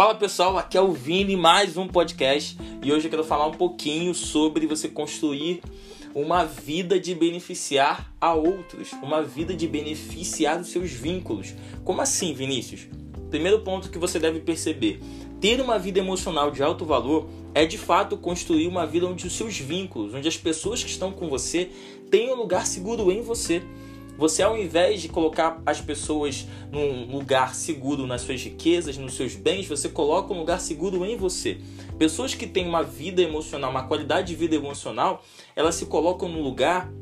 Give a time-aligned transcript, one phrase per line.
[0.00, 3.52] Fala pessoal, aqui é o Vini, mais um podcast e hoje eu quero falar um
[3.52, 5.60] pouquinho sobre você construir
[6.14, 11.54] uma vida de beneficiar a outros, uma vida de beneficiar os seus vínculos.
[11.84, 12.88] Como assim, Vinícius?
[13.28, 15.02] Primeiro ponto que você deve perceber:
[15.38, 19.34] ter uma vida emocional de alto valor é de fato construir uma vida onde os
[19.34, 21.68] seus vínculos, onde as pessoas que estão com você
[22.10, 23.62] tenham um lugar seguro em você.
[24.20, 29.34] Você, ao invés de colocar as pessoas num lugar seguro nas suas riquezas, nos seus
[29.34, 31.56] bens, você coloca um lugar seguro em você.
[31.98, 35.24] Pessoas que têm uma vida emocional, uma qualidade de vida emocional,
[35.56, 36.92] elas se colocam no lugar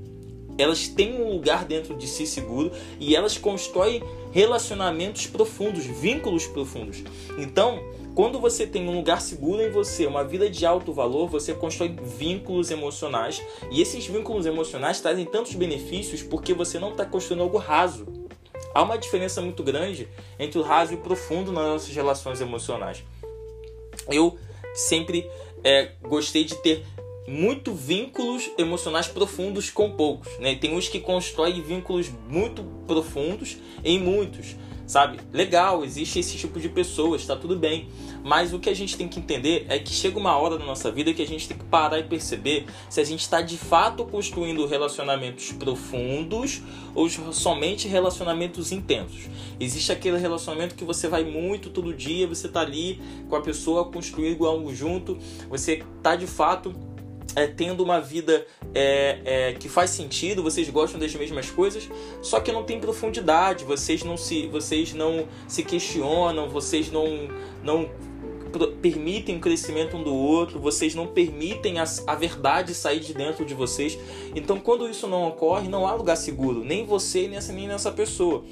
[0.58, 7.02] elas têm um lugar dentro de si seguro e elas constroem relacionamentos profundos, vínculos profundos.
[7.38, 7.80] Então,
[8.14, 11.96] quando você tem um lugar seguro em você, uma vida de alto valor, você constrói
[12.02, 13.40] vínculos emocionais
[13.70, 18.06] e esses vínculos emocionais trazem tantos benefícios porque você não está construindo algo raso.
[18.74, 23.04] Há uma diferença muito grande entre o raso e o profundo nas nossas relações emocionais.
[24.10, 24.36] Eu
[24.74, 25.30] sempre
[25.62, 26.84] é, gostei de ter
[27.28, 30.28] muito vínculos emocionais profundos com poucos.
[30.38, 30.56] Né?
[30.56, 35.20] Tem uns que constroem vínculos muito profundos em muitos, sabe?
[35.30, 37.88] Legal, existe esse tipo de pessoas, está tudo bem.
[38.24, 40.90] Mas o que a gente tem que entender é que chega uma hora na nossa
[40.90, 44.04] vida que a gente tem que parar e perceber se a gente está de fato
[44.06, 46.62] construindo relacionamentos profundos
[46.94, 49.28] ou somente relacionamentos intensos.
[49.60, 53.84] Existe aquele relacionamento que você vai muito todo dia, você está ali com a pessoa
[53.84, 55.18] construindo algo junto,
[55.48, 56.87] você está de fato
[57.34, 61.88] é, tendo uma vida é, é, que faz sentido, vocês gostam das mesmas coisas,
[62.22, 67.28] só que não tem profundidade, vocês não se, vocês não se questionam, vocês não,
[67.62, 67.88] não
[68.80, 73.44] permitem o crescimento um do outro, vocês não permitem a, a verdade sair de dentro
[73.44, 73.98] de vocês.
[74.34, 77.92] Então, quando isso não ocorre, não há lugar seguro, nem você, nem essa, nem nessa
[77.92, 78.44] pessoa.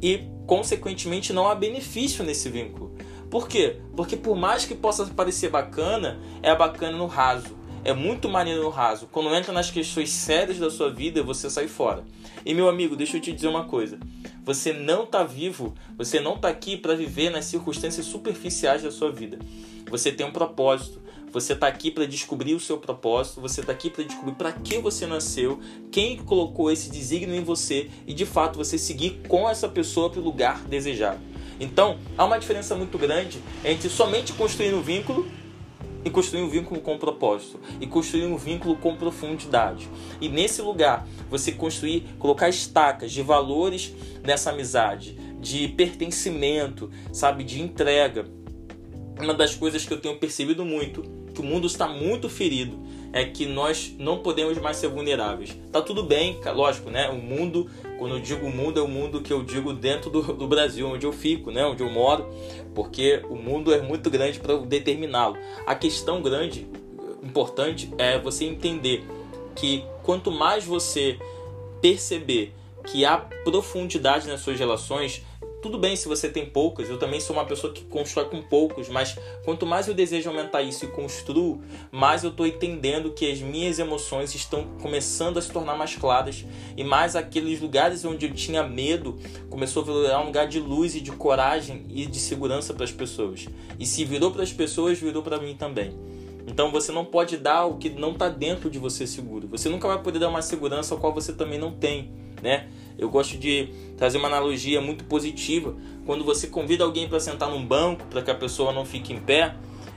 [0.00, 2.92] E, consequentemente, não há benefício nesse vínculo.
[3.30, 3.76] Por quê?
[3.96, 8.68] Porque por mais que possa parecer bacana, é bacana no raso é muito maneiro no
[8.68, 9.08] raso.
[9.10, 12.04] Quando entra nas questões sérias da sua vida, você sai fora.
[12.44, 13.98] E meu amigo, deixa eu te dizer uma coisa.
[14.44, 19.10] Você não está vivo, você não está aqui para viver nas circunstâncias superficiais da sua
[19.10, 19.38] vida.
[19.90, 21.00] Você tem um propósito.
[21.32, 24.76] Você está aqui para descobrir o seu propósito, você está aqui para descobrir para que
[24.76, 25.58] você nasceu,
[25.90, 30.20] quem colocou esse desígnio em você e de fato você seguir com essa pessoa para
[30.20, 31.20] o lugar desejado.
[31.58, 35.26] Então, há uma diferença muito grande entre somente construir um vínculo
[36.04, 39.88] e construir um vínculo com propósito e construir um vínculo com profundidade.
[40.20, 47.60] E nesse lugar, você construir, colocar estacas de valores nessa amizade, de pertencimento, sabe, de
[47.60, 48.26] entrega.
[49.20, 52.78] Uma das coisas que eu tenho percebido muito, que o mundo está muito ferido,
[53.12, 55.56] é que nós não podemos mais ser vulneráveis.
[55.70, 57.08] Tá tudo bem, lógico, né?
[57.10, 60.46] O mundo, quando eu digo mundo, é o mundo que eu digo dentro do, do
[60.46, 61.64] Brasil, onde eu fico, né?
[61.66, 62.26] Onde eu moro,
[62.74, 65.36] porque o mundo é muito grande para determiná-lo.
[65.66, 66.66] A questão grande,
[67.22, 69.04] importante, é você entender
[69.54, 71.18] que quanto mais você
[71.80, 72.54] perceber
[72.84, 75.22] que há profundidade nas suas relações,
[75.62, 78.88] tudo bem se você tem poucas, eu também sou uma pessoa que constrói com poucos,
[78.88, 81.62] mas quanto mais eu desejo aumentar isso e construo,
[81.92, 86.44] mais eu estou entendendo que as minhas emoções estão começando a se tornar mais claras
[86.76, 89.16] e mais aqueles lugares onde eu tinha medo
[89.48, 92.92] começou a virar um lugar de luz e de coragem e de segurança para as
[92.92, 93.46] pessoas.
[93.78, 95.96] E se virou para as pessoas, virou para mim também.
[96.44, 99.46] Então você não pode dar o que não está dentro de você seguro.
[99.46, 102.10] Você nunca vai poder dar uma segurança a qual você também não tem,
[102.42, 102.68] né?
[102.98, 105.74] Eu gosto de trazer uma analogia muito positiva.
[106.06, 109.20] Quando você convida alguém para sentar num banco, para que a pessoa não fique em
[109.20, 109.54] pé,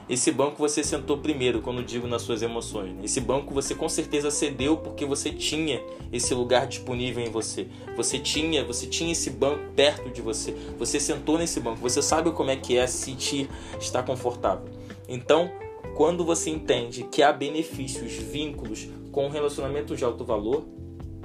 [0.08, 2.94] esse banco você sentou primeiro, quando digo nas suas emoções.
[2.94, 3.06] Né?
[3.06, 5.82] Esse banco você com certeza cedeu porque você tinha
[6.14, 7.68] esse lugar disponível em você.
[7.98, 10.56] Você tinha, você tinha esse banco perto de você.
[10.78, 11.80] Você sentou nesse banco.
[11.80, 14.70] Você sabe como é que é sentir estar confortável.
[15.10, 15.50] Então,
[15.96, 20.68] quando você entende que há benefícios, vínculos com relacionamentos de alto valor,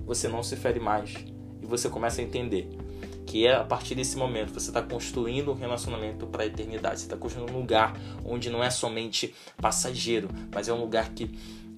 [0.07, 1.15] você não se fere mais
[1.71, 2.69] você começa a entender
[3.31, 6.99] que é a partir desse momento você está construindo um relacionamento para a eternidade.
[6.99, 11.31] Você está construindo um lugar onde não é somente passageiro, mas é um lugar que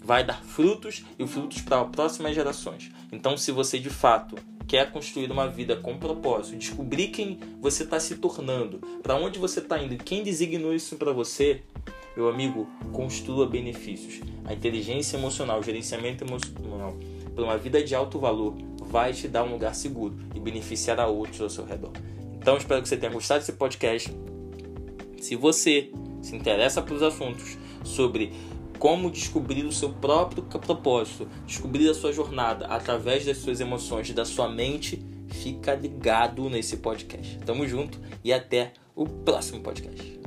[0.03, 2.91] vai dar frutos e frutos para próximas gerações.
[3.13, 4.37] Então, se você de fato
[4.67, 9.61] quer construir uma vida com propósito, descobrir quem você está se tornando, para onde você
[9.61, 11.61] está indo, quem designou isso para você,
[12.17, 14.21] meu amigo, construa benefícios.
[14.47, 16.97] A inteligência emocional, o gerenciamento emocional
[17.35, 18.55] para uma vida de alto valor
[18.89, 21.93] vai te dar um lugar seguro e beneficiar a outros ao seu redor.
[22.35, 24.13] Então espero que você tenha gostado desse podcast.
[25.21, 25.91] Se você
[26.21, 28.33] se interessa pelos assuntos sobre
[28.79, 34.25] como descobrir o seu próprio propósito, descobrir a sua jornada através das suas emoções, da
[34.25, 37.39] sua mente, fica ligado nesse podcast.
[37.47, 40.22] Tamo junto e até o próximo podcast.